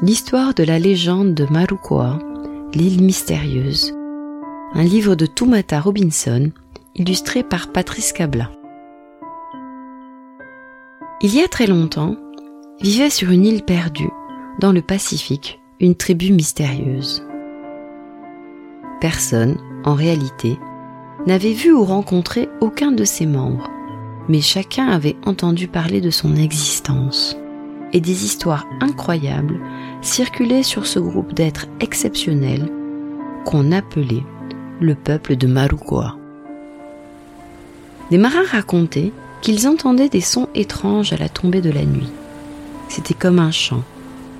l'histoire 0.00 0.54
de 0.54 0.64
la 0.64 0.78
légende 0.78 1.34
de 1.34 1.44
Marukoa, 1.44 2.18
l'île 2.74 3.02
mystérieuse. 3.02 3.94
Un 4.74 4.84
livre 4.84 5.14
de 5.14 5.26
Tumata 5.26 5.80
Robinson, 5.80 6.50
illustré 6.94 7.42
par 7.42 7.70
Patrice 7.72 8.12
Cabla. 8.12 8.50
Il 11.20 11.34
y 11.34 11.42
a 11.42 11.48
très 11.48 11.66
longtemps, 11.66 12.16
vivait 12.80 13.10
sur 13.10 13.30
une 13.30 13.44
île 13.44 13.64
perdue, 13.64 14.10
dans 14.58 14.72
le 14.72 14.82
Pacifique, 14.82 15.60
une 15.78 15.94
tribu 15.94 16.32
mystérieuse. 16.32 17.24
Personne, 19.00 19.58
en 19.84 19.94
réalité, 19.94 20.58
n'avait 21.26 21.52
vu 21.52 21.72
ou 21.72 21.84
rencontré 21.84 22.48
aucun 22.60 22.92
de 22.92 23.04
ses 23.04 23.26
membres, 23.26 23.70
mais 24.28 24.40
chacun 24.40 24.88
avait 24.88 25.16
entendu 25.26 25.68
parler 25.68 26.00
de 26.00 26.10
son 26.10 26.34
existence 26.36 27.36
et 27.92 28.00
des 28.00 28.24
histoires 28.24 28.66
incroyables 28.80 29.60
circulaient 30.00 30.62
sur 30.62 30.86
ce 30.86 30.98
groupe 30.98 31.34
d'êtres 31.34 31.66
exceptionnels 31.80 32.70
qu'on 33.44 33.72
appelait 33.72 34.24
le 34.80 34.94
peuple 34.94 35.36
de 35.36 35.46
Marukoa. 35.46 36.16
Des 38.10 38.18
marins 38.18 38.46
racontaient 38.50 39.12
qu'ils 39.40 39.66
entendaient 39.66 40.08
des 40.08 40.20
sons 40.20 40.48
étranges 40.54 41.12
à 41.12 41.16
la 41.16 41.28
tombée 41.28 41.60
de 41.60 41.70
la 41.70 41.84
nuit. 41.84 42.10
C'était 42.88 43.14
comme 43.14 43.38
un 43.38 43.50
chant 43.50 43.82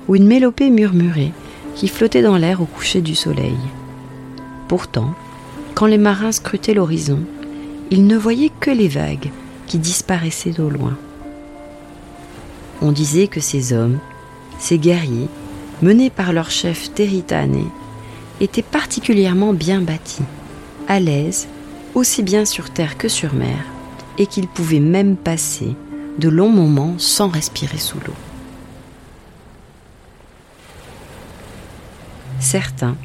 ou 0.07 0.15
une 0.15 0.27
mélopée 0.27 0.69
murmurée 0.69 1.31
qui 1.75 1.87
flottait 1.87 2.21
dans 2.21 2.37
l'air 2.37 2.61
au 2.61 2.65
coucher 2.65 3.01
du 3.01 3.15
soleil. 3.15 3.57
Pourtant, 4.67 5.13
quand 5.75 5.85
les 5.87 5.97
marins 5.97 6.31
scrutaient 6.31 6.73
l'horizon, 6.73 7.19
ils 7.89 8.05
ne 8.05 8.17
voyaient 8.17 8.51
que 8.59 8.71
les 8.71 8.87
vagues 8.87 9.31
qui 9.67 9.79
disparaissaient 9.79 10.59
au 10.59 10.69
loin. 10.69 10.97
On 12.85 12.91
disait 12.91 13.27
que 13.27 13.39
ces 13.39 13.71
hommes, 13.71 13.97
ces 14.59 14.77
guerriers, 14.77 15.29
menés 15.81 16.09
par 16.09 16.33
leur 16.33 16.51
chef 16.51 16.93
Teritane, 16.93 17.63
étaient 18.41 18.61
particulièrement 18.61 19.53
bien 19.53 19.79
bâtis, 19.79 20.25
à 20.89 20.99
l'aise, 20.99 21.47
aussi 21.95 22.23
bien 22.23 22.43
sur 22.43 22.71
terre 22.71 22.97
que 22.97 23.07
sur 23.07 23.33
mer, 23.33 23.57
et 24.17 24.27
qu'ils 24.27 24.49
pouvaient 24.49 24.81
même 24.81 25.15
passer 25.15 25.75
de 26.19 26.27
longs 26.27 26.51
moments 26.51 26.95
sans 26.97 27.29
respirer 27.29 27.77
sous 27.77 27.99
l'eau. 27.99 28.13
Certains 32.41 32.97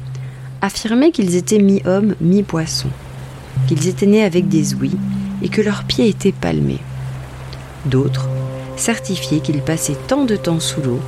affirmaient 0.61 1.11
qu'ils 1.11 1.37
étaient 1.37 1.57
mi-hommes, 1.57 2.15
mi-poissons, 2.19 2.91
qu'ils 3.67 3.87
étaient 3.87 4.07
nés 4.07 4.25
avec 4.25 4.49
des 4.49 4.73
ouïes 4.75 4.97
et 5.41 5.47
que 5.47 5.61
leurs 5.61 5.85
pieds 5.85 6.09
étaient 6.09 6.33
palmés. 6.33 6.81
D'autres 7.85 8.27
certifiaient 8.79 9.39
qu'ils 9.39 9.61
passaient 9.61 9.97
tant 10.07 10.25
de 10.25 10.35
temps 10.35 10.59
sous 10.59 10.81
l'eau 10.81 10.99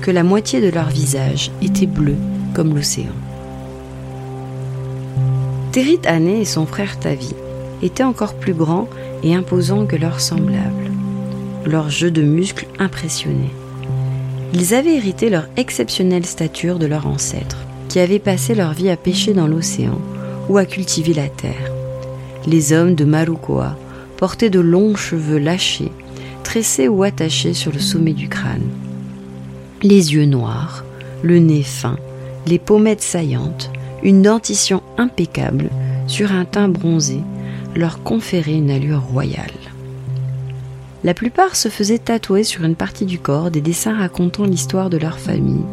que 0.00 0.10
la 0.10 0.22
moitié 0.22 0.60
de 0.60 0.68
leur 0.68 0.88
visage 0.88 1.50
était 1.62 1.86
bleu 1.86 2.16
comme 2.54 2.74
l'océan. 2.74 3.14
Terit 5.72 6.00
Ane 6.06 6.28
et 6.28 6.44
son 6.44 6.66
frère 6.66 6.98
Tavi 6.98 7.32
étaient 7.82 8.02
encore 8.02 8.34
plus 8.34 8.54
grands 8.54 8.88
et 9.22 9.34
imposants 9.34 9.86
que 9.86 9.96
leurs 9.96 10.20
semblables. 10.20 10.90
Leur 11.64 11.90
jeu 11.90 12.10
de 12.10 12.22
muscles 12.22 12.66
impressionnait. 12.78 13.54
Ils 14.52 14.74
avaient 14.74 14.96
hérité 14.96 15.30
leur 15.30 15.46
exceptionnelle 15.56 16.26
stature 16.26 16.78
de 16.78 16.86
leurs 16.86 17.06
ancêtres, 17.06 17.58
qui 17.88 18.00
avaient 18.00 18.18
passé 18.18 18.54
leur 18.54 18.72
vie 18.72 18.90
à 18.90 18.96
pêcher 18.96 19.32
dans 19.32 19.46
l'océan 19.46 20.00
ou 20.48 20.58
à 20.58 20.64
cultiver 20.64 21.14
la 21.14 21.28
terre. 21.28 21.70
Les 22.46 22.72
hommes 22.72 22.94
de 22.94 23.04
Marukoa 23.04 23.76
portaient 24.16 24.50
de 24.50 24.60
longs 24.60 24.96
cheveux 24.96 25.38
lâchés 25.38 25.92
tressés 26.42 26.88
ou 26.88 27.02
attachés 27.02 27.54
sur 27.54 27.72
le 27.72 27.78
sommet 27.78 28.12
du 28.12 28.28
crâne. 28.28 28.68
Les 29.82 30.12
yeux 30.12 30.26
noirs, 30.26 30.84
le 31.22 31.38
nez 31.38 31.62
fin, 31.62 31.96
les 32.46 32.58
pommettes 32.58 33.02
saillantes, 33.02 33.70
une 34.02 34.22
dentition 34.22 34.82
impeccable 34.98 35.70
sur 36.06 36.32
un 36.32 36.44
teint 36.44 36.68
bronzé 36.68 37.20
leur 37.74 38.02
conféraient 38.02 38.58
une 38.58 38.70
allure 38.70 39.02
royale. 39.02 39.50
La 41.02 41.14
plupart 41.14 41.56
se 41.56 41.68
faisaient 41.68 41.98
tatouer 41.98 42.44
sur 42.44 42.64
une 42.64 42.74
partie 42.74 43.06
du 43.06 43.18
corps 43.18 43.50
des 43.50 43.60
dessins 43.60 43.96
racontant 43.96 44.44
l'histoire 44.44 44.90
de 44.90 44.98
leur 44.98 45.18
famille, 45.18 45.64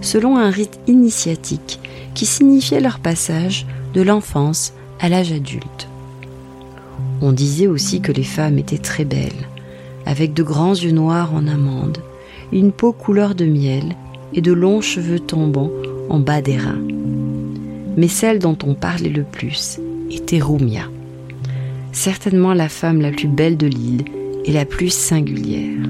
selon 0.00 0.36
un 0.36 0.50
rite 0.50 0.80
initiatique 0.88 1.78
qui 2.14 2.26
signifiait 2.26 2.80
leur 2.80 2.98
passage 2.98 3.66
de 3.94 4.02
l'enfance 4.02 4.72
à 5.00 5.08
l'âge 5.08 5.32
adulte. 5.32 5.88
On 7.20 7.32
disait 7.32 7.68
aussi 7.68 8.00
que 8.00 8.10
les 8.10 8.24
femmes 8.24 8.58
étaient 8.58 8.78
très 8.78 9.04
belles, 9.04 9.48
avec 10.06 10.34
de 10.34 10.42
grands 10.42 10.74
yeux 10.74 10.92
noirs 10.92 11.34
en 11.34 11.46
amande, 11.46 11.98
une 12.52 12.72
peau 12.72 12.92
couleur 12.92 13.34
de 13.34 13.44
miel 13.44 13.96
et 14.34 14.40
de 14.40 14.52
longs 14.52 14.80
cheveux 14.80 15.20
tombant 15.20 15.70
en 16.08 16.18
bas 16.18 16.42
des 16.42 16.56
reins. 16.56 16.82
Mais 17.96 18.08
celle 18.08 18.38
dont 18.38 18.56
on 18.64 18.74
parlait 18.74 19.10
le 19.10 19.22
plus 19.22 19.78
était 20.10 20.40
Rumia, 20.40 20.84
certainement 21.92 22.54
la 22.54 22.68
femme 22.68 23.00
la 23.00 23.10
plus 23.10 23.28
belle 23.28 23.56
de 23.56 23.66
l'île 23.66 24.04
et 24.44 24.52
la 24.52 24.64
plus 24.64 24.90
singulière. 24.90 25.88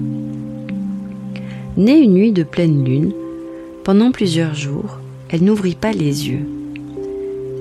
Née 1.76 1.98
une 1.98 2.14
nuit 2.14 2.32
de 2.32 2.42
pleine 2.42 2.84
lune, 2.84 3.12
pendant 3.84 4.12
plusieurs 4.12 4.54
jours, 4.54 4.98
elle 5.30 5.42
n'ouvrit 5.42 5.74
pas 5.74 5.92
les 5.92 6.28
yeux. 6.28 6.46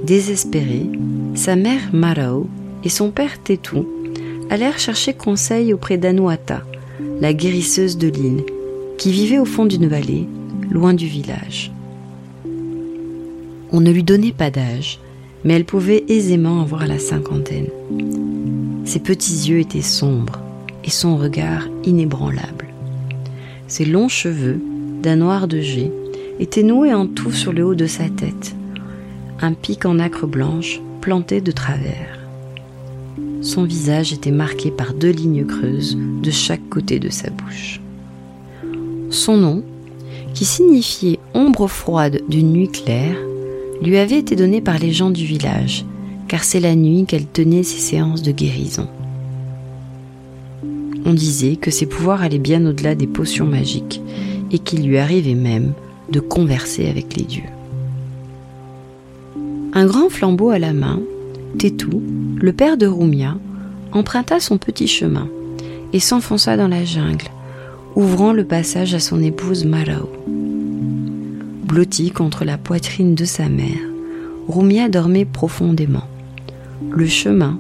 Désespérée, 0.03 0.87
sa 1.35 1.55
mère 1.55 1.89
Marao 1.93 2.47
et 2.83 2.89
son 2.89 3.11
père 3.11 3.41
Tétou 3.41 3.85
allèrent 4.51 4.79
chercher 4.79 5.13
conseil 5.13 5.73
auprès 5.73 5.97
d'Anuata, 5.97 6.61
la 7.21 7.33
guérisseuse 7.33 7.97
de 7.97 8.09
l'île, 8.09 8.43
qui 8.97 9.11
vivait 9.11 9.39
au 9.39 9.45
fond 9.45 9.65
d'une 9.65 9.87
vallée, 9.87 10.27
loin 10.69 10.93
du 10.93 11.07
village. 11.07 11.71
On 13.71 13.79
ne 13.79 13.89
lui 13.89 14.03
donnait 14.03 14.33
pas 14.33 14.51
d'âge, 14.51 14.99
mais 15.45 15.53
elle 15.53 15.63
pouvait 15.63 16.03
aisément 16.09 16.61
avoir 16.61 16.85
la 16.85 16.99
cinquantaine. 16.99 17.69
Ses 18.83 18.99
petits 18.99 19.47
yeux 19.49 19.59
étaient 19.59 19.81
sombres 19.81 20.41
et 20.83 20.89
son 20.89 21.15
regard 21.15 21.69
inébranlable. 21.85 22.67
Ses 23.69 23.85
longs 23.85 24.09
cheveux, 24.09 24.59
d'un 25.01 25.15
noir 25.15 25.47
de 25.47 25.61
jet, 25.61 25.93
étaient 26.41 26.63
noués 26.63 26.93
en 26.93 27.07
tout 27.07 27.31
sur 27.31 27.53
le 27.53 27.63
haut 27.63 27.75
de 27.75 27.87
sa 27.87 28.09
tête, 28.09 28.53
un 29.39 29.53
pic 29.53 29.85
en 29.85 29.93
nacre 29.93 30.27
blanche 30.27 30.81
planté 30.99 31.39
de 31.39 31.51
travers. 31.51 32.20
Son 33.41 33.63
visage 33.63 34.13
était 34.13 34.31
marqué 34.31 34.69
par 34.69 34.93
deux 34.93 35.09
lignes 35.09 35.45
creuses 35.45 35.97
de 36.21 36.29
chaque 36.29 36.69
côté 36.69 36.99
de 36.99 37.09
sa 37.09 37.31
bouche. 37.31 37.81
Son 39.09 39.35
nom, 39.35 39.63
qui 40.35 40.45
signifiait 40.45 41.19
ombre 41.33 41.67
froide 41.67 42.21
d'une 42.29 42.51
nuit 42.51 42.69
claire, 42.69 43.15
lui 43.81 43.97
avait 43.97 44.19
été 44.19 44.35
donné 44.35 44.61
par 44.61 44.77
les 44.77 44.91
gens 44.91 45.09
du 45.09 45.25
village, 45.25 45.85
car 46.27 46.43
c'est 46.43 46.59
la 46.59 46.75
nuit 46.75 47.05
qu'elle 47.05 47.25
tenait 47.25 47.63
ses 47.63 47.79
séances 47.79 48.21
de 48.21 48.31
guérison. 48.31 48.87
On 51.05 51.13
disait 51.13 51.55
que 51.55 51.71
ses 51.71 51.87
pouvoirs 51.87 52.21
allaient 52.21 52.37
bien 52.37 52.63
au-delà 52.65 52.93
des 52.93 53.07
potions 53.07 53.47
magiques 53.47 54.01
et 54.51 54.59
qu'il 54.59 54.85
lui 54.85 54.99
arrivait 54.99 55.33
même 55.33 55.73
de 56.11 56.19
converser 56.19 56.87
avec 56.87 57.17
les 57.17 57.23
dieux. 57.23 57.49
Un 59.73 59.87
grand 59.87 60.09
flambeau 60.09 60.51
à 60.51 60.59
la 60.59 60.73
main, 60.73 61.01
Tétou, 61.57 62.01
le 62.39 62.53
père 62.53 62.77
de 62.77 62.87
Rumia, 62.87 63.37
emprunta 63.91 64.39
son 64.39 64.57
petit 64.57 64.87
chemin 64.87 65.27
et 65.93 65.99
s'enfonça 65.99 66.55
dans 66.55 66.67
la 66.67 66.85
jungle, 66.85 67.27
ouvrant 67.95 68.33
le 68.33 68.45
passage 68.45 68.93
à 68.93 68.99
son 68.99 69.21
épouse 69.21 69.65
Marao. 69.65 70.09
Blottie 71.65 72.11
contre 72.11 72.45
la 72.45 72.57
poitrine 72.57 73.15
de 73.15 73.25
sa 73.25 73.49
mère, 73.49 73.79
Rumia 74.47 74.89
dormait 74.89 75.25
profondément. 75.25 76.07
Le 76.89 77.05
chemin 77.05 77.59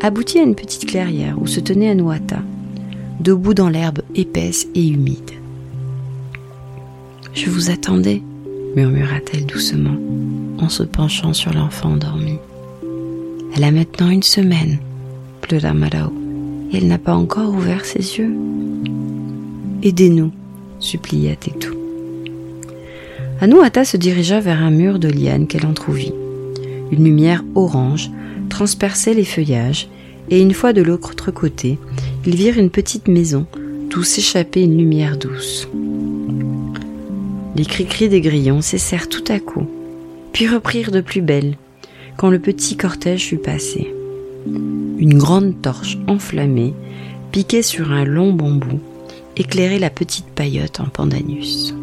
aboutit 0.00 0.38
à 0.38 0.42
une 0.42 0.54
petite 0.54 0.86
clairière 0.86 1.40
où 1.40 1.46
se 1.46 1.60
tenait 1.60 1.90
Anuata, 1.90 2.40
debout 3.20 3.54
dans 3.54 3.68
l'herbe 3.68 4.02
épaisse 4.14 4.68
et 4.74 4.86
humide. 4.86 5.32
Je 7.32 7.50
vous 7.50 7.70
attendais, 7.70 8.22
murmura-t-elle 8.76 9.46
doucement, 9.46 9.96
en 10.58 10.68
se 10.68 10.84
penchant 10.84 11.32
sur 11.32 11.52
l'enfant 11.52 11.92
endormi. 11.92 12.38
Elle 13.56 13.62
a 13.62 13.70
maintenant 13.70 14.10
une 14.10 14.24
semaine, 14.24 14.78
pleura 15.40 15.74
Marao, 15.74 16.12
et 16.72 16.78
elle 16.78 16.88
n'a 16.88 16.98
pas 16.98 17.14
encore 17.14 17.54
ouvert 17.54 17.84
ses 17.84 18.18
yeux. 18.18 18.34
Aidez-nous, 19.84 20.32
supplia 20.80 21.36
Tétou. 21.36 21.72
Anuata 23.40 23.84
se 23.84 23.96
dirigea 23.96 24.40
vers 24.40 24.60
un 24.60 24.72
mur 24.72 24.98
de 24.98 25.06
lianes 25.06 25.46
qu'elle 25.46 25.66
entr'ouvrit. 25.66 26.12
Une 26.90 27.04
lumière 27.04 27.44
orange 27.54 28.10
transperçait 28.48 29.14
les 29.14 29.24
feuillages, 29.24 29.88
et 30.30 30.42
une 30.42 30.54
fois 30.54 30.72
de 30.72 30.82
l'autre 30.82 31.30
côté, 31.30 31.78
ils 32.26 32.34
virent 32.34 32.58
une 32.58 32.70
petite 32.70 33.06
maison 33.06 33.46
d'où 33.88 34.02
s'échappait 34.02 34.64
une 34.64 34.78
lumière 34.78 35.16
douce. 35.16 35.68
Les 37.54 37.64
cris-cris 37.64 38.08
des 38.08 38.20
grillons 38.20 38.62
cessèrent 38.62 39.08
tout 39.08 39.24
à 39.28 39.38
coup, 39.38 39.68
puis 40.32 40.48
reprirent 40.48 40.90
de 40.90 41.00
plus 41.00 41.20
belle 41.20 41.56
quand 42.16 42.30
le 42.30 42.38
petit 42.38 42.76
cortège 42.76 43.26
fut 43.26 43.38
passé. 43.38 43.94
Une 44.46 45.18
grande 45.18 45.60
torche 45.60 45.98
enflammée, 46.06 46.74
piquée 47.32 47.62
sur 47.62 47.92
un 47.92 48.04
long 48.04 48.32
bambou, 48.32 48.80
éclairait 49.36 49.78
la 49.78 49.90
petite 49.90 50.26
paillote 50.26 50.80
en 50.80 50.86
pandanus. 50.86 51.74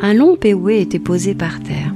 Un 0.00 0.14
long 0.14 0.36
péoué 0.36 0.80
était 0.80 0.98
posé 0.98 1.34
par 1.34 1.62
terre. 1.62 1.94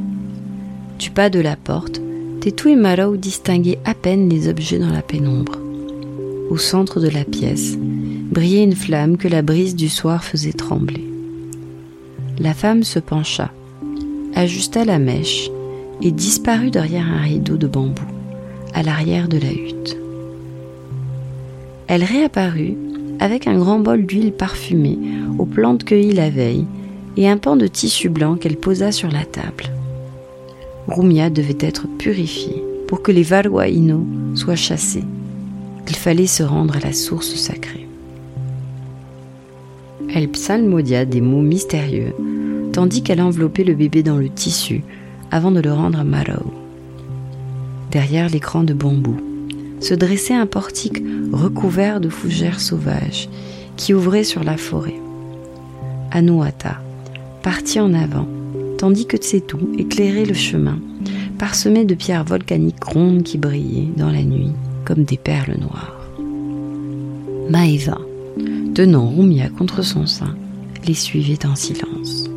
Du 0.98 1.10
pas 1.10 1.30
de 1.30 1.40
la 1.40 1.56
porte, 1.56 2.00
Tetou 2.40 2.68
et 2.68 2.76
Marou 2.76 3.16
distinguaient 3.16 3.80
à 3.84 3.94
peine 3.94 4.28
les 4.28 4.48
objets 4.48 4.78
dans 4.78 4.92
la 4.92 5.02
pénombre. 5.02 5.58
Au 6.50 6.56
centre 6.56 7.00
de 7.00 7.08
la 7.08 7.24
pièce, 7.24 7.76
brillait 7.78 8.64
une 8.64 8.74
flamme 8.74 9.16
que 9.16 9.28
la 9.28 9.42
brise 9.42 9.76
du 9.76 9.88
soir 9.88 10.24
faisait 10.24 10.52
trembler. 10.52 11.04
La 12.38 12.54
femme 12.54 12.82
se 12.82 12.98
pencha, 12.98 13.50
ajusta 14.34 14.84
la 14.84 14.98
mèche 14.98 15.50
et 16.02 16.10
disparut 16.10 16.70
derrière 16.70 17.06
un 17.06 17.22
rideau 17.22 17.56
de 17.56 17.66
bambou, 17.66 18.02
à 18.74 18.82
l'arrière 18.82 19.28
de 19.28 19.38
la 19.38 19.52
hutte. 19.52 19.96
Elle 21.86 22.04
réapparut 22.04 22.76
avec 23.18 23.46
un 23.46 23.58
grand 23.58 23.80
bol 23.80 24.06
d'huile 24.06 24.32
parfumée 24.32 24.98
aux 25.38 25.44
plantes 25.44 25.84
cueillies 25.84 26.12
la 26.12 26.30
veille 26.30 26.64
et 27.16 27.28
un 27.28 27.36
pan 27.36 27.56
de 27.56 27.66
tissu 27.66 28.08
blanc 28.08 28.36
qu'elle 28.36 28.56
posa 28.56 28.92
sur 28.92 29.10
la 29.10 29.24
table. 29.24 29.64
Rumia 30.88 31.30
devait 31.30 31.58
être 31.60 31.86
purifiée 31.98 32.64
pour 32.88 33.02
que 33.02 33.12
les 33.12 33.22
Varwaino 33.22 34.06
soient 34.34 34.56
chassés. 34.56 35.04
Il 35.88 35.96
fallait 35.96 36.26
se 36.26 36.42
rendre 36.42 36.76
à 36.76 36.80
la 36.80 36.92
source 36.92 37.34
sacrée. 37.34 37.88
Elle 40.14 40.28
psalmodia 40.28 41.04
des 41.04 41.20
mots 41.20 41.42
mystérieux, 41.42 42.14
tandis 42.72 43.02
qu'elle 43.02 43.20
enveloppait 43.20 43.64
le 43.64 43.74
bébé 43.74 44.02
dans 44.02 44.16
le 44.16 44.28
tissu 44.28 44.82
avant 45.30 45.50
de 45.50 45.60
le 45.60 45.72
rendre 45.72 46.00
à 46.00 46.04
Marrow. 46.04 46.52
Derrière 47.90 48.28
l'écran 48.28 48.62
de 48.62 48.72
bambou 48.72 49.16
se 49.80 49.94
dressait 49.94 50.34
un 50.34 50.46
portique 50.46 51.02
recouvert 51.32 52.00
de 52.00 52.08
fougères 52.08 52.60
sauvages 52.60 53.28
qui 53.76 53.94
ouvrait 53.94 54.24
sur 54.24 54.44
la 54.44 54.56
forêt. 54.56 55.00
Anuata 56.12 56.80
partit 57.42 57.80
en 57.80 57.94
avant, 57.94 58.28
tandis 58.78 59.06
que 59.06 59.16
Tsetou 59.16 59.58
éclairait 59.78 60.26
le 60.26 60.34
chemin, 60.34 60.78
parsemé 61.38 61.84
de 61.84 61.94
pierres 61.94 62.24
volcaniques 62.24 62.84
rondes 62.84 63.22
qui 63.22 63.38
brillaient 63.38 63.88
dans 63.96 64.10
la 64.10 64.22
nuit 64.22 64.52
comme 64.84 65.04
des 65.04 65.16
perles 65.16 65.56
noires. 65.58 65.96
Maeva, 67.48 67.98
tenant 68.74 69.08
Rumia 69.08 69.48
contre 69.48 69.82
son 69.82 70.06
sein, 70.06 70.36
les 70.86 70.94
suivait 70.94 71.46
en 71.46 71.56
silence. 71.56 72.29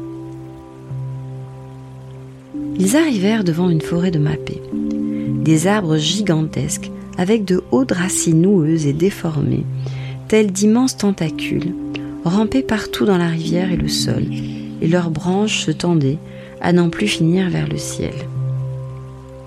Ils 2.79 2.95
arrivèrent 2.95 3.43
devant 3.43 3.69
une 3.69 3.81
forêt 3.81 4.11
de 4.11 4.19
mapé. 4.19 4.61
Des 5.43 5.67
arbres 5.67 5.97
gigantesques 5.97 6.91
avec 7.17 7.45
de 7.45 7.61
hautes 7.71 7.91
racines 7.91 8.41
noueuses 8.41 8.87
et 8.87 8.93
déformées, 8.93 9.65
tels 10.27 10.51
d'immenses 10.51 10.97
tentacules, 10.97 11.73
rampaient 12.23 12.63
partout 12.63 13.05
dans 13.05 13.17
la 13.17 13.27
rivière 13.27 13.71
et 13.71 13.77
le 13.77 13.89
sol, 13.89 14.23
et 14.81 14.87
leurs 14.87 15.11
branches 15.11 15.65
se 15.65 15.71
tendaient 15.71 16.17
à 16.61 16.73
n'en 16.73 16.89
plus 16.89 17.07
finir 17.07 17.49
vers 17.49 17.67
le 17.67 17.77
ciel. 17.77 18.13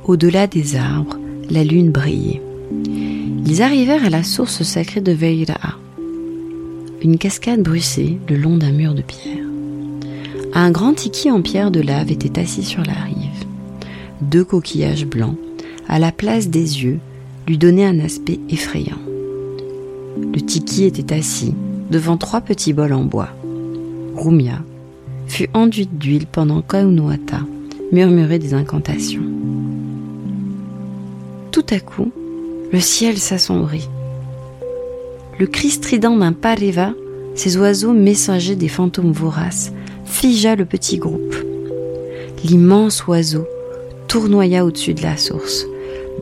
Au-delà 0.04 0.46
des 0.46 0.76
arbres, 0.76 1.18
la 1.50 1.64
lune 1.64 1.90
brillait. 1.90 2.42
Ils 3.46 3.62
arrivèrent 3.62 4.04
à 4.04 4.10
la 4.10 4.22
source 4.22 4.62
sacrée 4.62 5.00
de 5.00 5.12
Veira'a, 5.12 5.76
une 7.02 7.18
cascade 7.18 7.62
bruissait 7.62 8.16
le 8.28 8.36
long 8.36 8.56
d'un 8.56 8.72
mur 8.72 8.94
de 8.94 9.02
pierre. 9.02 9.44
Un 10.54 10.70
grand 10.70 10.94
tiki 10.94 11.30
en 11.30 11.40
pierre 11.42 11.70
de 11.70 11.80
lave 11.80 12.10
était 12.10 12.40
assis 12.40 12.64
sur 12.64 12.82
la 12.82 12.94
rive. 12.94 13.15
Deux 14.20 14.44
coquillages 14.44 15.06
blancs, 15.06 15.36
à 15.88 15.98
la 15.98 16.10
place 16.10 16.48
des 16.48 16.82
yeux, 16.82 16.98
lui 17.46 17.58
donnaient 17.58 17.84
un 17.84 18.00
aspect 18.00 18.40
effrayant. 18.48 18.98
Le 20.18 20.40
tiki 20.40 20.84
était 20.84 21.14
assis 21.14 21.54
devant 21.90 22.16
trois 22.16 22.40
petits 22.40 22.72
bols 22.72 22.94
en 22.94 23.04
bois. 23.04 23.28
Rumia 24.16 24.62
fut 25.26 25.48
enduite 25.52 25.98
d'huile 25.98 26.26
pendant 26.26 26.62
qu'Aunuata 26.62 27.40
murmurait 27.92 28.38
des 28.38 28.54
incantations. 28.54 29.22
Tout 31.52 31.66
à 31.70 31.78
coup, 31.78 32.10
le 32.72 32.80
ciel 32.80 33.18
s'assombrit. 33.18 33.88
Le 35.38 35.46
cri 35.46 35.70
strident 35.70 36.16
d'un 36.16 36.32
pareva, 36.32 36.92
ces 37.34 37.58
oiseaux 37.58 37.92
messagers 37.92 38.56
des 38.56 38.68
fantômes 38.68 39.12
voraces, 39.12 39.72
figea 40.06 40.56
le 40.56 40.64
petit 40.64 40.96
groupe. 40.96 41.34
L'immense 42.44 43.06
oiseau 43.06 43.46
tournoya 44.08 44.64
au-dessus 44.64 44.94
de 44.94 45.02
la 45.02 45.16
source, 45.16 45.66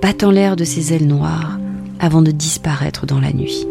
battant 0.02 0.30
l'air 0.30 0.56
de 0.56 0.64
ses 0.64 0.92
ailes 0.92 1.06
noires 1.06 1.58
avant 2.00 2.22
de 2.22 2.30
disparaître 2.30 3.06
dans 3.06 3.20
la 3.20 3.32
nuit. 3.32 3.66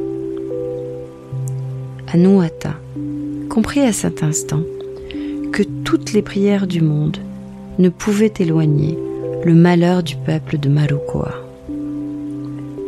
Anuata 2.14 2.76
comprit 3.50 3.82
à 3.82 3.94
cet 3.94 4.24
instant 4.24 4.62
que 5.52 5.64
toutes 5.84 6.14
les 6.14 6.22
prières 6.22 6.68
du 6.68 6.82
monde 6.82 7.18
ne 7.80 7.90
pouvaient 7.90 8.34
éloigner 8.40 8.98
le 9.44 9.54
malheur 9.54 10.04
du 10.04 10.16
peuple 10.16 10.58
de 10.58 10.70
Marukoa. 10.70 11.34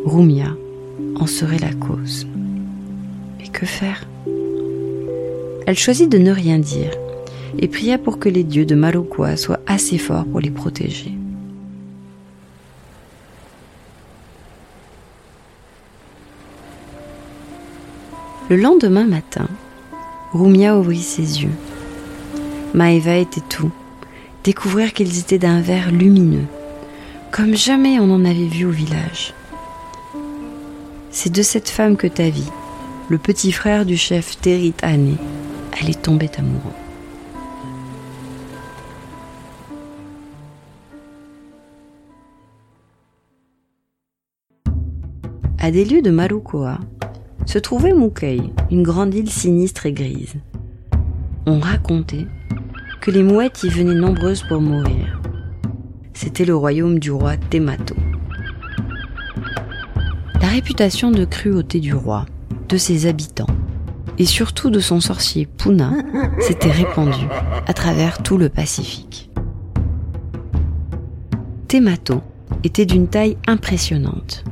Rumia 0.05 0.55
en 1.15 1.27
serait 1.27 1.59
la 1.59 1.73
cause. 1.73 2.27
Mais 3.39 3.47
que 3.47 3.65
faire? 3.65 4.05
Elle 5.67 5.77
choisit 5.77 6.09
de 6.09 6.17
ne 6.17 6.31
rien 6.31 6.59
dire 6.59 6.91
et 7.59 7.67
pria 7.67 7.97
pour 7.97 8.19
que 8.19 8.29
les 8.29 8.43
dieux 8.43 8.65
de 8.65 8.75
Marukoa 8.75 9.37
soient 9.37 9.61
assez 9.67 9.97
forts 9.97 10.25
pour 10.25 10.39
les 10.39 10.51
protéger. 10.51 11.11
Le 18.47 18.57
lendemain 18.57 19.05
matin, 19.05 19.47
Rumia 20.31 20.77
ouvrit 20.77 21.01
ses 21.01 21.41
yeux. 21.41 21.55
Maeva 22.75 23.15
était 23.15 23.41
tout, 23.41 23.71
découvrir 24.43 24.93
qu'ils 24.93 25.17
étaient 25.17 25.39
d'un 25.39 25.61
vert 25.61 25.91
lumineux, 25.91 26.45
comme 27.31 27.55
jamais 27.55 27.99
on 27.99 28.11
en 28.11 28.23
avait 28.23 28.45
vu 28.45 28.65
au 28.65 28.69
village. 28.69 29.33
C'est 31.09 31.31
de 31.31 31.41
cette 31.41 31.69
femme 31.69 31.97
que 31.97 32.07
ta 32.07 32.29
vie, 32.29 32.51
le 33.09 33.17
petit 33.17 33.51
frère 33.51 33.85
du 33.85 33.97
chef 33.97 34.39
Terit 34.39 34.75
Ané, 34.83 35.15
allait 35.81 35.93
tomber 35.93 36.29
amoureux. 36.37 36.84
À 45.65 45.71
des 45.71 45.83
lieux 45.83 46.03
de 46.03 46.11
Marukoa, 46.11 46.77
se 47.47 47.57
trouvait 47.57 47.91
Mukei, 47.91 48.39
une 48.69 48.83
grande 48.83 49.15
île 49.15 49.31
sinistre 49.31 49.87
et 49.87 49.93
grise. 49.93 50.35
On 51.47 51.59
racontait 51.59 52.27
que 53.01 53.09
les 53.09 53.23
mouettes 53.23 53.63
y 53.63 53.69
venaient 53.69 53.95
nombreuses 53.95 54.43
pour 54.43 54.61
mourir. 54.61 55.19
C'était 56.13 56.45
le 56.45 56.55
royaume 56.55 56.99
du 56.99 57.09
roi 57.09 57.37
Temato. 57.49 57.95
La 60.39 60.49
réputation 60.49 61.09
de 61.09 61.25
cruauté 61.25 61.79
du 61.79 61.95
roi, 61.95 62.27
de 62.69 62.77
ses 62.77 63.07
habitants, 63.07 63.47
et 64.19 64.25
surtout 64.25 64.69
de 64.69 64.79
son 64.79 64.99
sorcier 64.99 65.47
Puna 65.47 65.93
s'était 66.41 66.69
répandue 66.69 67.27
à 67.65 67.73
travers 67.73 68.21
tout 68.21 68.37
le 68.37 68.49
Pacifique. 68.49 69.31
Temato 71.67 72.21
était 72.63 72.85
d'une 72.85 73.07
taille 73.07 73.37
impressionnante. 73.47 74.43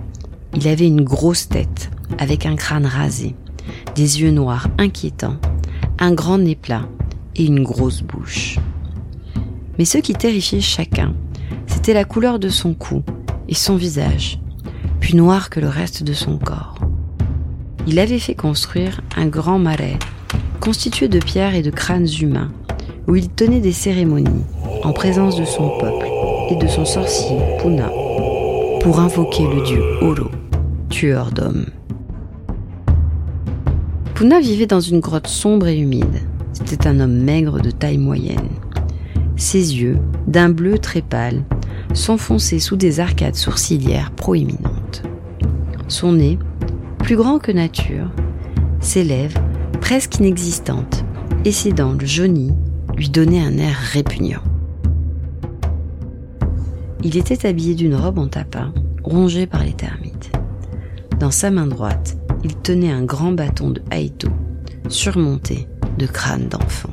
Il 0.56 0.68
avait 0.68 0.88
une 0.88 1.04
grosse 1.04 1.50
tête, 1.50 1.90
avec 2.20 2.46
un 2.46 2.56
crâne 2.56 2.86
rasé, 2.86 3.36
des 3.96 4.22
yeux 4.22 4.32
noirs 4.32 4.68
inquiétants, 4.78 5.38
un 6.00 6.14
grand 6.14 6.38
nez 6.38 6.56
plat 6.56 6.88
et 7.36 7.46
une 7.46 7.64
grosse 7.64 8.02
bouche. 8.02 8.60
Mais 9.78 9.86
ce 9.86 9.98
qui 9.98 10.14
terrifiait 10.14 10.62
chacun, 10.62 11.14
c'était 11.66 11.94
la 11.94 12.06
couleur 12.06 12.40
de 12.40 12.50
son 12.50 12.74
cou 12.74 13.04
et 13.50 13.56
son 13.56 13.76
visage, 13.76 14.40
plus 15.00 15.16
noir 15.16 15.50
que 15.50 15.60
le 15.60 15.70
reste 15.70 16.04
de 16.04 16.14
son 16.14 16.38
corps. 16.38 16.76
Il 17.88 18.00
avait 18.00 18.20
fait 18.20 18.36
construire 18.36 19.02
un 19.18 19.28
grand 19.28 19.60
marais 19.60 19.98
constitué 20.62 21.10
de 21.10 21.20
pierres 21.20 21.56
et 21.56 21.62
de 21.62 21.72
crânes 21.72 22.08
humains, 22.22 22.52
où 23.08 23.16
il 23.18 23.28
tenait 23.30 23.60
des 23.60 23.74
cérémonies 23.74 24.46
en 24.84 24.94
présence 24.94 25.36
de 25.36 25.44
son 25.44 25.70
peuple 25.78 26.08
et 26.52 26.56
de 26.56 26.68
son 26.68 26.86
sorcier 26.86 27.38
Puna 27.60 27.90
pour 28.80 29.00
invoquer 29.00 29.44
le 29.44 29.62
dieu 29.64 29.82
Oro, 30.02 30.30
tueur 30.94 31.32
d'hommes. 31.32 31.66
Puna 34.14 34.40
vivait 34.40 34.68
dans 34.68 34.80
une 34.80 35.00
grotte 35.00 35.26
sombre 35.26 35.66
et 35.66 35.76
humide. 35.76 36.22
C'était 36.54 36.88
un 36.88 37.00
homme 37.00 37.18
maigre 37.18 37.60
de 37.60 37.72
taille 37.72 37.98
moyenne. 37.98 38.52
Ses 39.36 39.76
yeux, 39.76 39.98
d'un 40.28 40.50
bleu 40.50 40.78
très 40.78 41.02
pâle, 41.02 41.42
s'enfonçaient 41.96 42.60
sous 42.60 42.76
des 42.76 43.00
arcades 43.00 43.34
sourcilières 43.34 44.12
proéminentes. 44.12 45.02
Son 45.88 46.12
nez, 46.12 46.38
plus 47.00 47.16
grand 47.16 47.40
que 47.40 47.52
nature, 47.52 48.12
ses 48.80 49.04
lèvres, 49.04 49.42
presque 49.82 50.20
inexistantes, 50.20 51.06
et 51.44 51.52
ses 51.52 51.72
dents 51.72 51.98
jaunies 52.00 52.54
lui 52.96 53.10
donnaient 53.10 53.44
un 53.44 53.58
air 53.58 53.76
répugnant. 53.94 54.44
Il 57.04 57.18
était 57.18 57.48
habillé 57.48 57.74
d'une 57.74 57.96
robe 57.96 58.20
en 58.20 58.28
tapin, 58.28 58.72
rongée 59.04 59.48
par 59.48 59.64
les 59.64 59.74
termites. 59.74 60.33
Dans 61.20 61.32
sa 61.32 61.52
main 61.52 61.68
droite, 61.68 62.18
il 62.44 62.56
tenait 62.56 62.92
un 62.92 63.04
grand 63.04 63.32
bâton 63.32 63.70
de 63.70 63.82
haïto, 63.92 64.30
surmonté 64.90 65.68
de 65.98 66.06
crânes 66.06 66.48
d'enfants. 66.48 66.90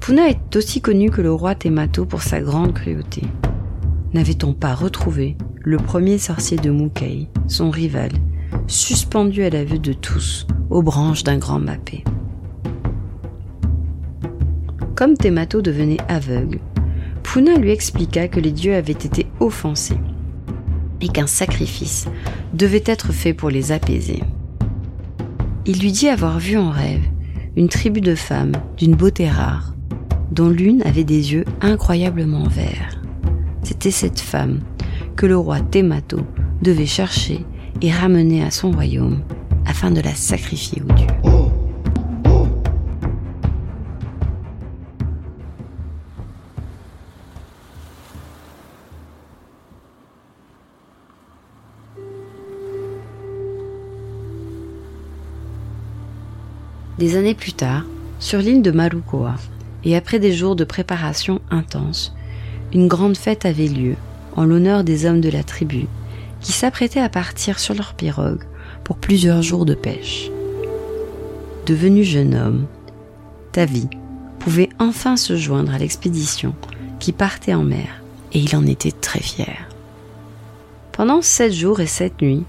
Puna 0.00 0.28
est 0.28 0.56
aussi 0.56 0.80
connu 0.80 1.10
que 1.10 1.20
le 1.20 1.32
roi 1.32 1.54
Temato 1.54 2.06
pour 2.06 2.22
sa 2.22 2.40
grande 2.40 2.72
cruauté. 2.72 3.22
N'avait-on 4.14 4.54
pas 4.54 4.74
retrouvé 4.74 5.36
le 5.62 5.76
premier 5.76 6.16
sorcier 6.16 6.56
de 6.56 6.70
Mukei, 6.70 7.28
son 7.46 7.70
rival, 7.70 8.12
suspendu 8.66 9.42
à 9.42 9.50
la 9.50 9.64
vue 9.64 9.78
de 9.78 9.92
tous 9.92 10.46
aux 10.70 10.82
branches 10.82 11.24
d'un 11.24 11.36
grand 11.36 11.60
mappé 11.60 12.04
Comme 14.96 15.16
Temato 15.16 15.60
devenait 15.60 16.00
aveugle, 16.08 16.60
Puna 17.22 17.56
lui 17.56 17.70
expliqua 17.70 18.28
que 18.28 18.40
les 18.40 18.52
dieux 18.52 18.74
avaient 18.74 18.92
été 18.92 19.26
offensés 19.40 20.00
et 21.00 21.08
qu'un 21.08 21.26
sacrifice 21.26 22.06
devait 22.54 22.84
être 22.86 23.12
fait 23.12 23.34
pour 23.34 23.50
les 23.50 23.72
apaiser. 23.72 24.22
Il 25.66 25.80
lui 25.80 25.92
dit 25.92 26.08
avoir 26.08 26.38
vu 26.38 26.56
en 26.56 26.70
rêve 26.70 27.02
une 27.56 27.68
tribu 27.68 28.00
de 28.00 28.14
femmes 28.14 28.52
d'une 28.76 28.94
beauté 28.94 29.28
rare 29.28 29.74
dont 30.30 30.48
l'une 30.48 30.82
avait 30.82 31.04
des 31.04 31.32
yeux 31.32 31.44
incroyablement 31.60 32.46
verts. 32.48 33.00
C'était 33.62 33.90
cette 33.90 34.20
femme 34.20 34.60
que 35.16 35.26
le 35.26 35.36
roi 35.36 35.60
Temato 35.60 36.20
devait 36.62 36.86
chercher 36.86 37.44
et 37.82 37.90
ramener 37.90 38.42
à 38.42 38.50
son 38.50 38.70
royaume 38.70 39.20
afin 39.66 39.90
de 39.90 40.00
la 40.00 40.14
sacrifier 40.14 40.82
aux 40.82 40.92
dieux. 40.92 41.27
Des 56.98 57.16
années 57.16 57.34
plus 57.34 57.52
tard, 57.52 57.84
sur 58.18 58.40
l'île 58.40 58.62
de 58.62 58.72
Marukoa, 58.72 59.36
et 59.84 59.96
après 59.96 60.18
des 60.18 60.32
jours 60.32 60.56
de 60.56 60.64
préparation 60.64 61.40
intense, 61.48 62.12
une 62.72 62.88
grande 62.88 63.16
fête 63.16 63.46
avait 63.46 63.68
lieu 63.68 63.94
en 64.34 64.44
l'honneur 64.44 64.82
des 64.82 65.06
hommes 65.06 65.20
de 65.20 65.30
la 65.30 65.44
tribu 65.44 65.86
qui 66.40 66.52
s'apprêtaient 66.52 67.00
à 67.00 67.08
partir 67.08 67.60
sur 67.60 67.74
leur 67.74 67.94
pirogue 67.94 68.42
pour 68.82 68.96
plusieurs 68.96 69.42
jours 69.42 69.64
de 69.64 69.74
pêche. 69.74 70.30
Devenu 71.66 72.02
jeune 72.02 72.34
homme, 72.34 72.66
Tavi 73.52 73.86
pouvait 74.40 74.70
enfin 74.80 75.16
se 75.16 75.36
joindre 75.36 75.74
à 75.74 75.78
l'expédition 75.78 76.54
qui 76.98 77.12
partait 77.12 77.54
en 77.54 77.62
mer 77.62 78.02
et 78.32 78.40
il 78.40 78.56
en 78.56 78.66
était 78.66 78.92
très 78.92 79.20
fier. 79.20 79.68
Pendant 80.90 81.22
sept 81.22 81.52
jours 81.52 81.78
et 81.78 81.86
sept 81.86 82.20
nuits, 82.20 82.44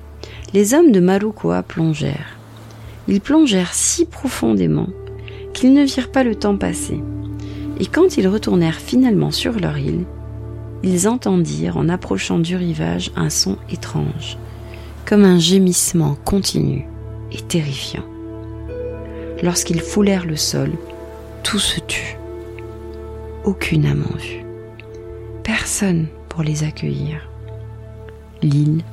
les 0.54 0.74
hommes 0.74 0.92
de 0.92 1.00
Marukoa 1.00 1.62
plongèrent. 1.62 2.39
Ils 3.10 3.22
plongèrent 3.22 3.74
si 3.74 4.06
profondément 4.06 4.88
qu'ils 5.54 5.74
ne 5.74 5.84
virent 5.84 6.12
pas 6.12 6.24
le 6.24 6.36
temps 6.36 6.56
passer 6.56 7.02
et 7.80 7.88
quand 7.88 8.18
ils 8.18 8.28
retournèrent 8.28 8.76
finalement 8.76 9.32
sur 9.32 9.60
leur 9.60 9.80
île, 9.80 10.06
ils 10.84 11.08
entendirent 11.08 11.78
en 11.78 11.90
approchant 11.90 12.38
du 12.38 12.56
rivage 12.56 13.12
un 13.16 13.32
son 13.32 13.58
étrange, 13.72 14.38
comme 15.06 15.24
un 15.26 15.40
gémissement 15.40 16.16
continu 16.24 16.86
et 17.32 17.42
terrifiant. 17.42 18.06
Lorsqu'ils 19.42 19.82
foulèrent 19.82 20.26
le 20.26 20.36
sol, 20.36 20.72
tout 21.44 21.60
se 21.60 21.80
tut. 21.80 22.18
Aucune 23.44 23.88
âme 23.88 24.06
en 24.14 24.18
vue. 24.18 24.46
Personne 25.44 26.08
pour 26.28 26.44
les 26.44 26.64
accueillir. 26.64 27.28
L'île 28.44 28.84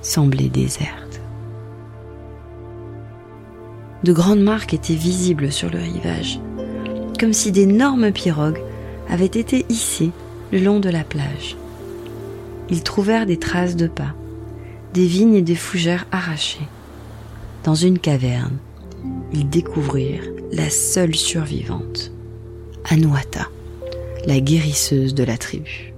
semblait 0.00 0.48
déserte. 0.48 1.01
De 4.04 4.12
grandes 4.12 4.40
marques 4.40 4.74
étaient 4.74 4.94
visibles 4.94 5.52
sur 5.52 5.70
le 5.70 5.78
rivage, 5.78 6.40
comme 7.20 7.32
si 7.32 7.52
d'énormes 7.52 8.10
pirogues 8.10 8.60
avaient 9.08 9.26
été 9.26 9.64
hissées 9.68 10.10
le 10.50 10.58
long 10.58 10.80
de 10.80 10.88
la 10.88 11.04
plage. 11.04 11.56
Ils 12.68 12.82
trouvèrent 12.82 13.26
des 13.26 13.38
traces 13.38 13.76
de 13.76 13.86
pas, 13.86 14.14
des 14.92 15.06
vignes 15.06 15.34
et 15.34 15.42
des 15.42 15.54
fougères 15.54 16.06
arrachées. 16.10 16.66
Dans 17.64 17.76
une 17.76 17.98
caverne, 17.98 18.56
ils 19.32 19.48
découvrirent 19.48 20.28
la 20.52 20.68
seule 20.68 21.14
survivante, 21.14 22.10
Anuata, 22.90 23.48
la 24.26 24.40
guérisseuse 24.40 25.14
de 25.14 25.22
la 25.22 25.38
tribu. 25.38 25.92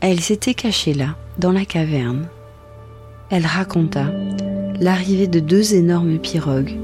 Elle 0.00 0.20
s'était 0.20 0.54
cachée 0.54 0.92
là, 0.92 1.16
dans 1.38 1.52
la 1.52 1.64
caverne. 1.64 2.28
Elle 3.30 3.46
raconta 3.46 4.12
l'arrivée 4.80 5.26
de 5.26 5.40
deux 5.40 5.74
énormes 5.74 6.18
pirogues 6.18 6.76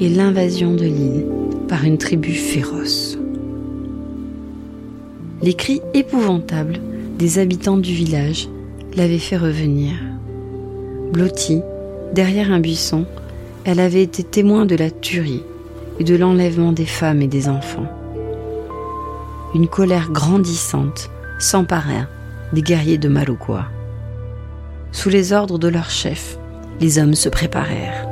et 0.00 0.08
l'invasion 0.08 0.74
de 0.74 0.84
l'île 0.84 1.26
par 1.68 1.84
une 1.84 1.98
tribu 1.98 2.32
féroce. 2.32 3.18
Les 5.42 5.54
cris 5.54 5.80
épouvantables 5.94 6.78
des 7.18 7.38
habitants 7.38 7.76
du 7.76 7.92
village 7.92 8.48
l'avaient 8.96 9.18
fait 9.18 9.36
revenir. 9.36 9.92
Blottie, 11.12 11.60
derrière 12.12 12.52
un 12.52 12.60
buisson, 12.60 13.06
elle 13.64 13.80
avait 13.80 14.02
été 14.02 14.22
témoin 14.22 14.66
de 14.66 14.76
la 14.76 14.90
tuerie 14.90 15.42
et 15.98 16.04
de 16.04 16.16
l'enlèvement 16.16 16.72
des 16.72 16.86
femmes 16.86 17.22
et 17.22 17.28
des 17.28 17.48
enfants. 17.48 17.86
Une 19.54 19.68
colère 19.68 20.10
grandissante 20.10 21.10
s'empara 21.38 22.06
des 22.52 22.62
guerriers 22.62 22.98
de 22.98 23.08
Maloukoa. 23.08 23.66
Sous 24.92 25.08
les 25.08 25.32
ordres 25.32 25.58
de 25.58 25.68
leur 25.68 25.90
chef, 25.90 26.38
les 26.80 26.98
hommes 26.98 27.14
se 27.14 27.28
préparèrent. 27.28 28.08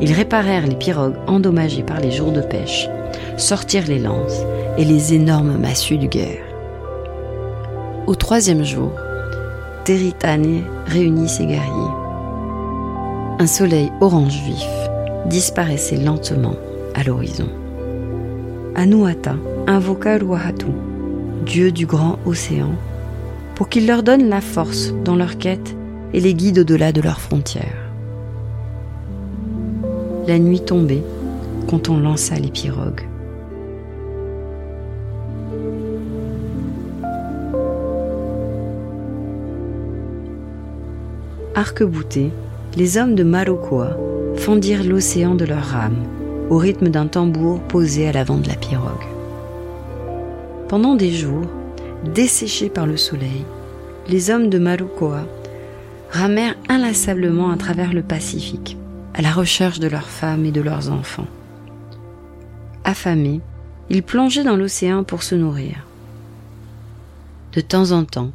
Ils 0.00 0.12
réparèrent 0.12 0.66
les 0.66 0.76
pirogues 0.76 1.16
endommagées 1.26 1.82
par 1.82 2.00
les 2.00 2.10
jours 2.10 2.32
de 2.32 2.42
pêche, 2.42 2.88
sortirent 3.36 3.88
les 3.88 3.98
lances 3.98 4.42
et 4.76 4.84
les 4.84 5.14
énormes 5.14 5.56
massues 5.56 5.98
de 5.98 6.06
guerre. 6.06 6.44
Au 8.06 8.14
troisième 8.14 8.62
jour, 8.62 8.92
Teritane 9.84 10.62
réunit 10.86 11.28
ses 11.28 11.46
guerriers. 11.46 11.94
Un 13.38 13.46
soleil 13.46 13.90
orange 14.00 14.40
vif 14.44 14.66
disparaissait 15.26 15.96
lentement 15.96 16.56
à 16.94 17.02
l'horizon. 17.02 17.48
Anuata 18.74 19.36
invoqua 19.66 20.18
Ruahatu, 20.18 20.66
dieu 21.44 21.72
du 21.72 21.86
grand 21.86 22.18
océan, 22.26 22.74
pour 23.54 23.68
qu'il 23.68 23.86
leur 23.86 24.02
donne 24.02 24.28
la 24.28 24.40
force 24.40 24.92
dans 25.04 25.16
leur 25.16 25.38
quête 25.38 25.74
et 26.16 26.20
les 26.20 26.34
guide 26.34 26.58
au-delà 26.58 26.90
de 26.90 27.00
leurs 27.00 27.20
frontières 27.20 27.86
la 30.26 30.38
nuit 30.38 30.60
tombait 30.60 31.02
quand 31.68 31.88
on 31.88 31.98
lança 31.98 32.34
les 32.36 32.50
pirogues. 32.50 33.02
Arc-boutés, 41.54 42.30
les 42.76 42.98
hommes 42.98 43.14
de 43.14 43.22
Marokoa 43.22 43.96
fendirent 44.36 44.84
l'océan 44.84 45.34
de 45.34 45.44
leurs 45.44 45.64
rames 45.64 46.04
au 46.50 46.58
rythme 46.58 46.88
d'un 46.88 47.06
tambour 47.06 47.60
posé 47.60 48.08
à 48.08 48.12
l'avant 48.12 48.38
de 48.38 48.48
la 48.48 48.54
pirogue. 48.56 49.06
Pendant 50.68 50.94
des 50.94 51.10
jours, 51.10 51.46
desséchés 52.14 52.68
par 52.68 52.86
le 52.86 52.96
soleil, 52.96 53.44
les 54.08 54.30
hommes 54.30 54.50
de 54.50 54.58
Marukoa 54.58 55.22
ramèrent 56.10 56.56
inlassablement 56.68 57.50
à 57.50 57.56
travers 57.56 57.92
le 57.92 58.02
Pacifique 58.02 58.76
à 59.16 59.22
la 59.22 59.32
recherche 59.32 59.80
de 59.80 59.88
leurs 59.88 60.08
femmes 60.08 60.44
et 60.44 60.52
de 60.52 60.60
leurs 60.60 60.90
enfants. 60.90 61.26
Affamés, 62.84 63.40
ils 63.88 64.02
plongeaient 64.02 64.44
dans 64.44 64.56
l'océan 64.56 65.04
pour 65.04 65.22
se 65.22 65.34
nourrir. 65.34 65.86
De 67.54 67.62
temps 67.62 67.92
en 67.92 68.04
temps, 68.04 68.30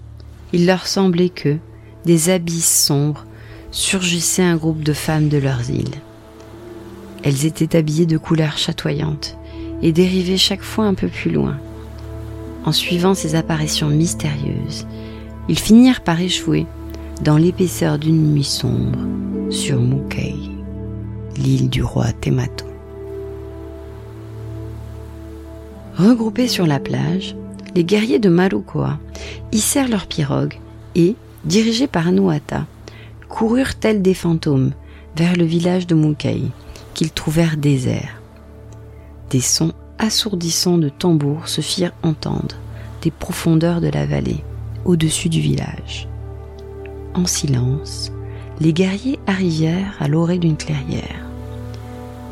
il 0.53 0.65
leur 0.65 0.87
semblait 0.87 1.29
que, 1.29 1.57
des 2.05 2.29
abysses 2.29 2.85
sombres, 2.85 3.25
surgissaient 3.69 4.43
un 4.43 4.55
groupe 4.55 4.81
de 4.81 4.93
femmes 4.93 5.29
de 5.29 5.37
leurs 5.37 5.69
îles. 5.69 6.01
Elles 7.23 7.45
étaient 7.45 7.77
habillées 7.77 8.07
de 8.07 8.17
couleurs 8.17 8.57
chatoyantes 8.57 9.37
et 9.83 9.91
dérivaient 9.91 10.37
chaque 10.37 10.63
fois 10.63 10.85
un 10.85 10.95
peu 10.95 11.07
plus 11.07 11.31
loin. 11.31 11.57
En 12.65 12.71
suivant 12.71 13.13
ces 13.13 13.35
apparitions 13.35 13.89
mystérieuses, 13.89 14.87
ils 15.47 15.59
finirent 15.59 16.01
par 16.01 16.19
échouer 16.19 16.65
dans 17.23 17.37
l'épaisseur 17.37 17.99
d'une 17.99 18.33
nuit 18.33 18.43
sombre 18.43 18.99
sur 19.51 19.79
Mukei 19.79 20.35
l'île 21.37 21.69
du 21.69 21.83
roi 21.83 22.11
Temato. 22.13 22.65
Regroupés 25.95 26.47
sur 26.47 26.65
la 26.65 26.79
plage, 26.79 27.35
les 27.75 27.83
guerriers 27.83 28.19
de 28.19 28.29
Marukoa 28.29 28.99
hissèrent 29.51 29.87
leurs 29.87 30.07
pirogues 30.07 30.59
et, 30.95 31.15
dirigés 31.45 31.87
par 31.87 32.07
Anuata, 32.07 32.65
coururent 33.29 33.75
tels 33.75 34.01
des 34.01 34.13
fantômes 34.13 34.71
vers 35.15 35.35
le 35.35 35.45
village 35.45 35.87
de 35.87 35.95
Munkei, 35.95 36.43
qu'ils 36.93 37.11
trouvèrent 37.11 37.57
désert. 37.57 38.21
Des 39.29 39.41
sons 39.41 39.73
assourdissants 39.99 40.77
de 40.77 40.89
tambours 40.89 41.47
se 41.47 41.61
firent 41.61 41.93
entendre 42.03 42.55
des 43.03 43.11
profondeurs 43.11 43.79
de 43.79 43.89
la 43.89 44.05
vallée, 44.05 44.43
au-dessus 44.85 45.29
du 45.29 45.39
village. 45.39 46.10
En 47.13 47.25
silence, 47.25 48.11
les 48.61 48.71
guerriers 48.71 49.19
arrivèrent 49.27 49.97
à 49.99 50.07
l'orée 50.07 50.37
d'une 50.37 50.55
clairière. 50.55 51.25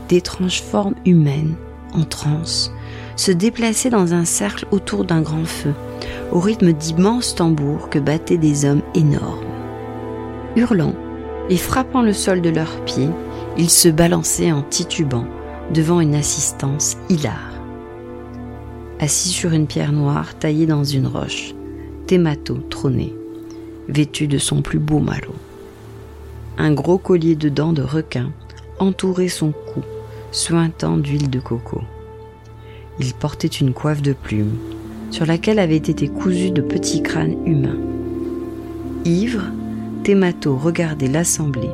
D'étranges 0.08 0.62
formes 0.62 0.96
humaines, 1.06 1.56
en 1.94 2.04
transe, 2.04 2.72
se 3.18 3.32
déplaçaient 3.32 3.90
dans 3.90 4.14
un 4.14 4.24
cercle 4.24 4.66
autour 4.72 5.04
d'un 5.04 5.22
grand 5.22 5.46
feu, 5.46 5.74
au 6.32 6.40
rythme 6.40 6.72
d'immenses 6.72 7.36
tambours 7.36 7.90
que 7.90 8.00
battaient 8.00 8.38
des 8.38 8.64
hommes 8.64 8.82
énormes. 8.96 9.44
Hurlant 10.56 10.94
et 11.50 11.58
frappant 11.58 12.02
le 12.02 12.14
sol 12.14 12.42
de 12.42 12.50
leurs 12.50 12.84
pieds, 12.86 13.10
ils 13.58 13.70
se 13.70 13.90
balançaient 13.90 14.54
en 14.54 14.62
titubant 14.62 15.26
devant 15.74 16.00
une 16.00 16.16
assistance 16.16 16.96
hilare. 17.10 17.52
Assis 19.00 19.30
sur 19.30 19.52
une 19.52 19.68
pierre 19.68 19.92
noire 19.92 20.36
taillée 20.36 20.66
dans 20.66 20.84
une 20.84 21.08
roche, 21.08 21.54
Temato 22.08 22.56
trônait, 22.70 23.14
vêtu 23.90 24.28
de 24.28 24.38
son 24.38 24.62
plus 24.62 24.80
beau 24.80 25.00
malot. 25.00 25.36
Un 26.58 26.74
gros 26.74 26.98
collier 26.98 27.36
de 27.36 27.50
dents 27.50 27.74
de 27.74 27.82
requin 27.82 28.32
entourait 28.80 29.28
son 29.28 29.52
cou, 29.52 29.82
suintant 30.32 30.98
d'huile 30.98 31.30
de 31.30 31.40
coco. 31.40 31.82
Il 33.00 33.14
portait 33.14 33.48
une 33.48 33.74
coiffe 33.74 34.02
de 34.02 34.14
plumes, 34.14 34.58
sur 35.12 35.26
laquelle 35.26 35.60
avaient 35.60 35.76
été 35.76 36.08
cousus 36.08 36.52
de 36.52 36.62
petits 36.62 37.02
crânes 37.02 37.38
humains. 37.46 37.80
Ivre, 39.06 39.44
Temato 40.04 40.56
regardait 40.56 41.08
l'assemblée 41.08 41.72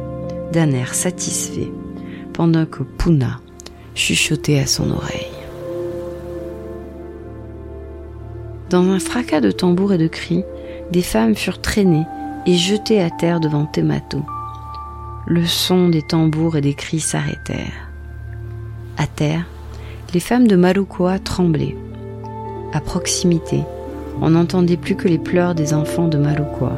d'un 0.53 0.72
air 0.72 0.93
satisfait, 0.93 1.72
pendant 2.34 2.65
que 2.65 2.84
Puna 2.84 3.39
chuchotait 3.93 4.60
à 4.60 4.67
son 4.67 4.91
oreille. 4.91 5.31
Dans 8.69 8.84
un 8.84 9.00
fracas 9.00 9.41
de 9.41 9.51
tambours 9.51 9.93
et 9.93 9.98
de 9.98 10.07
cris, 10.07 10.43
des 10.91 11.01
femmes 11.01 11.35
furent 11.35 11.61
traînées 11.61 12.05
et 12.45 12.55
jetées 12.55 13.01
à 13.01 13.09
terre 13.09 13.39
devant 13.39 13.65
Temato. 13.65 14.19
Le 15.27 15.45
son 15.45 15.89
des 15.89 16.03
tambours 16.03 16.57
et 16.57 16.61
des 16.61 16.75
cris 16.75 16.99
s'arrêtèrent. 16.99 17.89
À 18.97 19.07
terre, 19.07 19.45
les 20.13 20.19
femmes 20.19 20.47
de 20.47 20.55
Marukoa 20.55 21.19
tremblaient. 21.19 21.75
À 22.73 22.79
proximité, 22.79 23.63
on 24.21 24.31
n'entendait 24.31 24.77
plus 24.77 24.95
que 24.95 25.07
les 25.07 25.17
pleurs 25.17 25.55
des 25.55 25.73
enfants 25.73 26.07
de 26.07 26.17
Marukoa, 26.17 26.77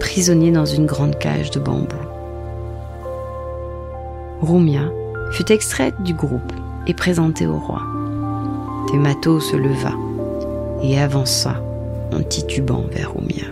prisonniers 0.00 0.52
dans 0.52 0.64
une 0.64 0.86
grande 0.86 1.18
cage 1.18 1.50
de 1.50 1.60
bambou. 1.60 1.96
Rumia 4.40 4.90
fut 5.32 5.52
extraite 5.52 5.94
du 6.02 6.14
groupe 6.14 6.52
et 6.86 6.94
présentée 6.94 7.46
au 7.46 7.58
roi. 7.58 7.82
Temato 8.90 9.40
se 9.40 9.56
leva 9.56 9.92
et 10.82 10.98
avança 10.98 11.62
titubant 12.22 12.86
vers 12.92 13.14
Rumia. 13.14 13.46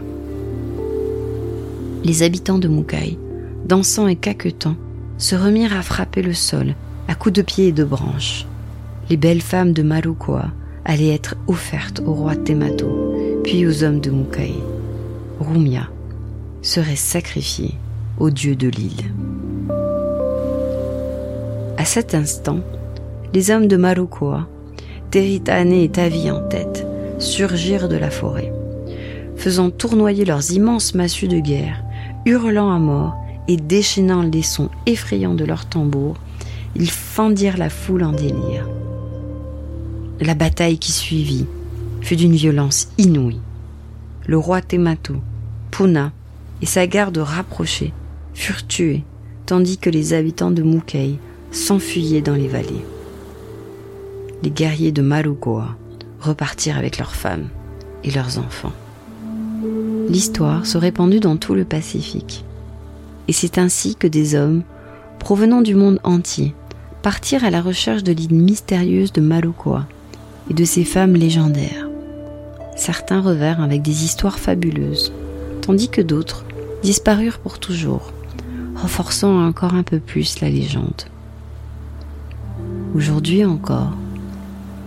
Les 2.04 2.23
habitants 2.23 2.59
de 2.59 2.69
Mukai, 2.69 3.19
dansant 3.64 4.09
et 4.09 4.16
caquetant, 4.16 4.76
se 5.19 5.37
remirent 5.37 5.76
à 5.76 5.83
frapper 5.83 6.23
le 6.23 6.35
sol 6.35 6.75
à 7.09 7.14
coups 7.14 7.35
de 7.35 7.42
pieds 7.42 7.69
et 7.69 7.73
de 7.73 7.85
branches. 7.85 8.47
Les 9.09 9.16
belles 9.16 9.42
femmes 9.42 9.73
de 9.73 9.83
Marukoa 9.83 10.47
allaient 10.85 11.14
être 11.14 11.37
offertes 11.47 12.02
au 12.04 12.12
roi 12.12 12.35
Temato, 12.35 13.14
puis 13.45 13.66
aux 13.66 13.85
hommes 13.85 14.01
de 14.01 14.11
Mukai. 14.11 14.55
Rumia 15.40 15.88
serait 16.62 16.96
sacrifiée 16.96 17.75
au 18.18 18.31
dieu 18.31 18.57
de 18.57 18.68
l'île. 18.68 19.12
À 21.77 21.85
cet 21.85 22.14
instant, 22.14 22.61
les 23.35 23.51
hommes 23.51 23.66
de 23.66 23.77
Marukoa, 23.77 24.48
Teritane 25.11 25.72
et 25.72 25.88
Tavi 25.88 26.31
en 26.31 26.40
tête, 26.48 26.82
surgirent 27.22 27.88
de 27.88 27.96
la 27.96 28.11
forêt, 28.11 28.52
faisant 29.37 29.70
tournoyer 29.70 30.24
leurs 30.24 30.52
immenses 30.52 30.94
massues 30.94 31.28
de 31.28 31.38
guerre, 31.38 31.82
hurlant 32.26 32.72
à 32.72 32.78
mort 32.78 33.16
et 33.48 33.56
déchaînant 33.56 34.22
les 34.22 34.42
sons 34.42 34.70
effrayants 34.87 35.35
de 35.35 35.44
leurs 35.44 35.66
tambours, 35.66 36.16
ils 36.76 36.90
fendirent 36.90 37.58
la 37.58 37.70
foule 37.70 38.04
en 38.04 38.12
délire. 38.12 38.68
La 40.20 40.35
bataille 40.35 40.78
qui 40.78 40.92
suivit 40.92 41.46
fut 42.00 42.16
d'une 42.16 42.35
violence 42.35 42.88
inouïe. 42.98 43.40
Le 44.26 44.38
roi 44.38 44.61
Temato, 44.61 45.16
Puna 45.70 46.12
et 46.61 46.66
sa 46.66 46.87
garde 46.87 47.18
rapprochée 47.18 47.92
furent 48.35 48.66
tués, 48.66 49.02
tandis 49.46 49.78
que 49.78 49.90
les 49.90 50.14
habitants 50.14 50.50
de 50.50 50.62
Mukei 50.62 51.18
s'enfuyaient 51.50 52.22
dans 52.22 52.35
les 52.35 52.48
vallées. 52.48 52.85
Les 54.42 54.50
guerriers 54.50 54.92
de 54.92 55.02
Marukoa 55.02 55.76
repartirent 56.22 56.78
avec 56.78 56.98
leurs 56.98 57.14
femmes 57.14 57.48
et 58.04 58.11
leurs 58.11 58.38
enfants. 58.38 58.72
L'histoire 60.08 60.66
se 60.66 60.78
répandit 60.78 61.20
dans 61.20 61.37
tout 61.37 61.54
le 61.54 61.64
Pacifique. 61.64 62.44
Et 63.28 63.32
c'est 63.32 63.58
ainsi 63.58 63.94
que 63.94 64.06
des 64.06 64.35
hommes, 64.35 64.62
provenant 65.18 65.62
du 65.62 65.74
monde 65.74 66.00
entier, 66.02 66.54
partirent 67.02 67.44
à 67.44 67.50
la 67.50 67.61
recherche 67.61 68.02
de 68.02 68.12
l'île 68.12 68.35
mystérieuse 68.35 69.12
de 69.12 69.20
Marukoa 69.20 69.87
et 70.50 70.54
de 70.54 70.64
ses 70.64 70.85
femmes 70.85 71.14
légendaires. 71.14 71.88
Certains 72.76 73.20
revinrent 73.20 73.62
avec 73.62 73.82
des 73.82 74.04
histoires 74.04 74.38
fabuleuses, 74.38 75.12
tandis 75.61 75.88
que 75.88 76.00
d'autres 76.00 76.44
disparurent 76.82 77.38
pour 77.38 77.58
toujours, 77.58 78.12
renforçant 78.74 79.46
encore 79.46 79.74
un 79.74 79.82
peu 79.82 79.98
plus 79.98 80.40
la 80.40 80.48
légende. 80.48 81.02
Aujourd'hui 82.94 83.44
encore, 83.44 83.92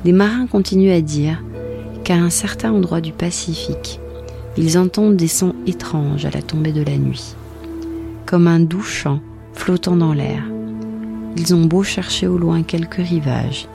les 0.05 0.11
marins 0.11 0.45
continuent 0.45 0.93
à 0.93 1.01
dire 1.01 1.43
qu'à 2.03 2.13
un 2.13 2.29
certain 2.29 2.71
endroit 2.71 3.01
du 3.01 3.11
Pacifique, 3.11 3.99
ils 4.55 4.77
entendent 4.77 5.15
des 5.15 5.27
sons 5.27 5.55
étranges 5.65 6.25
à 6.25 6.29
la 6.29 6.43
tombée 6.43 6.71
de 6.71 6.83
la 6.83 6.95
nuit, 6.95 7.35
comme 8.27 8.47
un 8.47 8.59
doux 8.59 8.83
chant 8.83 9.19
flottant 9.53 9.95
dans 9.95 10.13
l'air. 10.13 10.43
Ils 11.37 11.55
ont 11.55 11.65
beau 11.65 11.81
chercher 11.81 12.27
au 12.27 12.37
loin 12.37 12.61
quelques 12.61 13.03
rivages, 13.03 13.67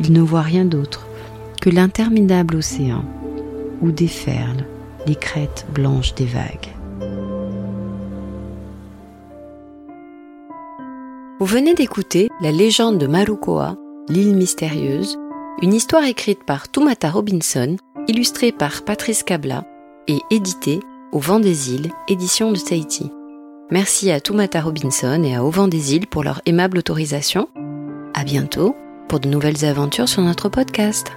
ils 0.00 0.14
ne 0.14 0.22
voient 0.22 0.40
rien 0.40 0.64
d'autre 0.64 1.06
que 1.60 1.68
l'interminable 1.68 2.56
océan 2.56 3.04
où 3.82 3.90
déferlent 3.90 4.64
les 5.06 5.14
crêtes 5.14 5.66
blanches 5.74 6.14
des 6.14 6.24
vagues. 6.24 6.72
Vous 11.38 11.46
venez 11.46 11.74
d'écouter 11.74 12.30
La 12.40 12.50
légende 12.50 12.96
de 12.96 13.06
Marukoa, 13.06 13.76
l'île 14.08 14.34
mystérieuse, 14.34 15.18
une 15.62 15.72
histoire 15.72 16.04
écrite 16.04 16.44
par 16.44 16.70
Tumata 16.70 17.10
Robinson, 17.10 17.76
illustrée 18.08 18.52
par 18.52 18.82
Patrice 18.82 19.22
Cabla 19.22 19.64
et 20.06 20.18
éditée 20.30 20.80
au 21.12 21.18
Vent 21.18 21.40
des 21.40 21.72
Îles, 21.72 21.90
édition 22.08 22.52
de 22.52 22.58
Tahiti. 22.58 23.10
Merci 23.70 24.10
à 24.10 24.20
Tumata 24.20 24.60
Robinson 24.60 25.22
et 25.24 25.34
à 25.34 25.44
Au 25.44 25.50
Vent 25.50 25.68
des 25.68 25.94
Îles 25.94 26.06
pour 26.06 26.22
leur 26.22 26.42
aimable 26.46 26.78
autorisation. 26.78 27.48
À 28.14 28.24
bientôt 28.24 28.76
pour 29.08 29.18
de 29.20 29.28
nouvelles 29.28 29.64
aventures 29.64 30.08
sur 30.08 30.22
notre 30.22 30.48
podcast. 30.48 31.12